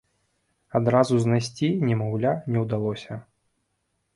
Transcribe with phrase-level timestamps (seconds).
[0.79, 3.19] Адразу знайсці немаўля не ўдалося.